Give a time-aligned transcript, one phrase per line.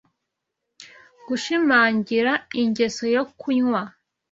[1.27, 3.81] gushimangira ingeso yo kunywa